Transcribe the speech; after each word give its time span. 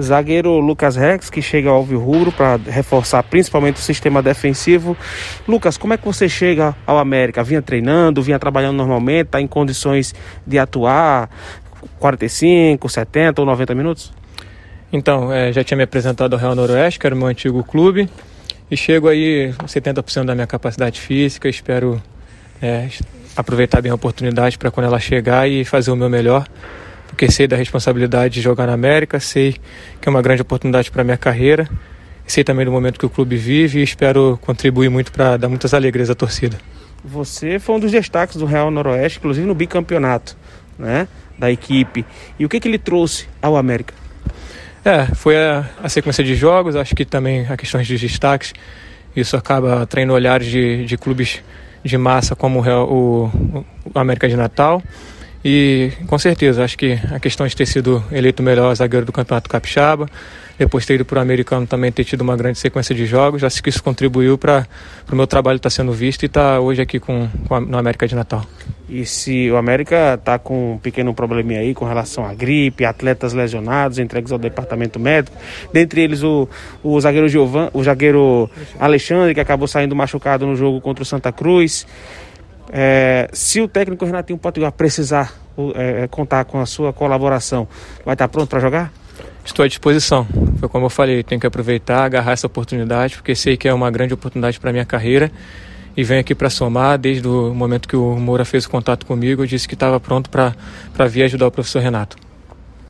Zagueiro 0.00 0.58
Lucas 0.58 0.96
Rex, 0.96 1.30
que 1.30 1.40
chega 1.40 1.70
ao 1.70 1.82
Rubro 1.82 2.32
para 2.32 2.58
reforçar 2.66 3.22
principalmente 3.22 3.76
o 3.76 3.80
sistema 3.80 4.22
defensivo. 4.22 4.96
Lucas, 5.46 5.76
como 5.76 5.94
é 5.94 5.96
que 5.96 6.04
você 6.04 6.28
chega 6.28 6.74
ao 6.86 6.98
América? 6.98 7.42
Vinha 7.42 7.62
treinando, 7.62 8.22
vinha 8.22 8.38
trabalhando 8.38 8.76
normalmente, 8.76 9.26
está 9.26 9.40
em 9.40 9.46
condições 9.46 10.14
de 10.46 10.58
atuar 10.58 11.30
45, 11.98 12.88
70 12.88 13.42
ou 13.42 13.46
90 13.46 13.74
minutos? 13.74 14.12
Então, 14.92 15.32
é, 15.32 15.52
já 15.52 15.64
tinha 15.64 15.76
me 15.76 15.84
apresentado 15.84 16.34
ao 16.34 16.38
Real 16.38 16.54
Noroeste, 16.54 17.00
que 17.00 17.06
era 17.06 17.14
o 17.14 17.18
meu 17.18 17.26
antigo 17.26 17.62
clube, 17.64 18.08
e 18.70 18.76
chego 18.76 19.08
aí 19.08 19.52
70% 19.64 20.24
da 20.24 20.34
minha 20.34 20.46
capacidade 20.46 21.00
física, 21.00 21.48
espero 21.48 22.00
é, 22.62 22.88
aproveitar 23.36 23.80
bem 23.80 23.90
a 23.90 23.94
oportunidade 23.94 24.56
para 24.56 24.70
quando 24.70 24.86
ela 24.86 25.00
chegar 25.00 25.48
e 25.48 25.64
fazer 25.64 25.90
o 25.90 25.96
meu 25.96 26.08
melhor 26.08 26.46
porque 27.14 27.30
sei 27.30 27.46
da 27.46 27.56
responsabilidade 27.56 28.34
de 28.34 28.40
jogar 28.40 28.66
na 28.66 28.72
América, 28.72 29.20
sei 29.20 29.52
que 30.00 30.08
é 30.08 30.10
uma 30.10 30.20
grande 30.20 30.42
oportunidade 30.42 30.90
para 30.90 31.02
a 31.02 31.04
minha 31.04 31.16
carreira, 31.16 31.68
sei 32.26 32.42
também 32.42 32.66
do 32.66 32.72
momento 32.72 32.98
que 32.98 33.06
o 33.06 33.08
clube 33.08 33.36
vive 33.36 33.78
e 33.78 33.82
espero 33.84 34.36
contribuir 34.42 34.88
muito 34.88 35.12
para 35.12 35.36
dar 35.36 35.48
muitas 35.48 35.72
alegrias 35.72 36.10
à 36.10 36.14
torcida. 36.16 36.58
Você 37.04 37.60
foi 37.60 37.76
um 37.76 37.78
dos 37.78 37.92
destaques 37.92 38.36
do 38.36 38.44
Real 38.44 38.68
Noroeste, 38.68 39.18
inclusive 39.18 39.46
no 39.46 39.54
bicampeonato, 39.54 40.36
né, 40.76 41.06
da 41.38 41.52
equipe. 41.52 42.04
E 42.36 42.44
o 42.44 42.48
que 42.48 42.58
que 42.58 42.66
ele 42.66 42.78
trouxe 42.78 43.28
ao 43.40 43.56
América? 43.56 43.94
É, 44.84 45.06
foi 45.14 45.36
a, 45.36 45.70
a 45.84 45.88
sequência 45.88 46.24
de 46.24 46.34
jogos, 46.34 46.74
acho 46.74 46.96
que 46.96 47.04
também 47.04 47.46
a 47.46 47.56
questões 47.56 47.86
de 47.86 47.96
destaques, 47.96 48.52
isso 49.14 49.36
acaba 49.36 49.82
atraindo 49.82 50.12
olhares 50.12 50.48
de, 50.48 50.84
de 50.84 50.98
clubes 50.98 51.40
de 51.84 51.96
massa 51.96 52.34
como 52.34 52.58
o, 52.58 52.62
Real, 52.62 52.90
o, 52.90 53.64
o 53.94 53.98
América 53.98 54.28
de 54.28 54.34
Natal. 54.34 54.82
E 55.44 55.92
com 56.06 56.18
certeza, 56.18 56.64
acho 56.64 56.78
que 56.78 56.98
a 57.12 57.20
questão 57.20 57.46
de 57.46 57.54
ter 57.54 57.66
sido 57.66 58.02
eleito 58.10 58.40
o 58.40 58.44
melhor 58.44 58.74
zagueiro 58.74 59.04
do 59.04 59.12
Campeonato 59.12 59.50
Capixaba, 59.50 60.08
depois 60.58 60.86
ter 60.86 60.94
ido 60.94 61.04
para 61.04 61.18
o 61.18 61.20
americano 61.20 61.66
também 61.66 61.92
ter 61.92 62.04
tido 62.04 62.22
uma 62.22 62.34
grande 62.34 62.58
sequência 62.58 62.94
de 62.94 63.04
jogos, 63.04 63.44
acho 63.44 63.62
que 63.62 63.68
isso 63.68 63.82
contribuiu 63.82 64.38
para 64.38 64.66
o 65.12 65.14
meu 65.14 65.26
trabalho 65.26 65.56
estar 65.56 65.68
tá 65.68 65.74
sendo 65.74 65.92
visto 65.92 66.22
e 66.22 66.26
estar 66.26 66.54
tá 66.54 66.60
hoje 66.60 66.80
aqui 66.80 66.98
com, 66.98 67.28
com 67.46 67.56
a, 67.56 67.60
no 67.60 67.76
América 67.76 68.08
de 68.08 68.14
Natal. 68.14 68.46
E 68.88 69.04
se 69.04 69.50
o 69.50 69.56
América 69.56 70.14
está 70.14 70.38
com 70.38 70.74
um 70.74 70.78
pequeno 70.78 71.12
probleminha 71.12 71.60
aí 71.60 71.74
com 71.74 71.84
relação 71.84 72.24
à 72.24 72.32
gripe, 72.32 72.84
atletas 72.86 73.34
lesionados, 73.34 73.98
entregues 73.98 74.32
ao 74.32 74.38
departamento 74.38 74.98
médico, 74.98 75.36
dentre 75.72 76.00
eles 76.00 76.22
o, 76.22 76.48
o 76.82 76.98
zagueiro 76.98 77.28
Giovan, 77.28 77.68
o 77.74 77.84
zagueiro 77.84 78.48
Alexandre, 78.78 79.34
que 79.34 79.40
acabou 79.40 79.68
saindo 79.68 79.94
machucado 79.94 80.46
no 80.46 80.56
jogo 80.56 80.80
contra 80.80 81.02
o 81.02 81.06
Santa 81.06 81.30
Cruz. 81.32 81.86
É, 82.72 83.28
se 83.32 83.60
o 83.60 83.68
técnico 83.68 84.04
Renatinho 84.04 84.38
Potiguar 84.38 84.72
precisar 84.72 85.43
é, 85.74 86.06
contar 86.08 86.44
com 86.44 86.60
a 86.60 86.66
sua 86.66 86.92
colaboração, 86.92 87.68
vai 88.04 88.14
estar 88.14 88.28
pronto 88.28 88.48
para 88.48 88.60
jogar? 88.60 88.92
Estou 89.44 89.64
à 89.64 89.68
disposição. 89.68 90.26
Foi 90.58 90.68
como 90.68 90.86
eu 90.86 90.90
falei, 90.90 91.22
tenho 91.22 91.40
que 91.40 91.46
aproveitar, 91.46 92.04
agarrar 92.04 92.32
essa 92.32 92.46
oportunidade, 92.46 93.16
porque 93.16 93.34
sei 93.34 93.56
que 93.56 93.68
é 93.68 93.74
uma 93.74 93.90
grande 93.90 94.14
oportunidade 94.14 94.58
para 94.58 94.70
a 94.70 94.72
minha 94.72 94.84
carreira 94.84 95.30
e 95.96 96.02
venho 96.02 96.20
aqui 96.20 96.34
para 96.34 96.48
somar. 96.48 96.98
Desde 96.98 97.28
o 97.28 97.54
momento 97.54 97.86
que 97.86 97.96
o 97.96 98.16
Moura 98.16 98.44
fez 98.44 98.64
o 98.64 98.70
contato 98.70 99.04
comigo, 99.04 99.42
eu 99.42 99.46
disse 99.46 99.68
que 99.68 99.74
estava 99.74 100.00
pronto 100.00 100.30
para 100.30 101.06
vir 101.06 101.24
ajudar 101.24 101.46
o 101.46 101.50
professor 101.50 101.80
Renato. 101.82 102.16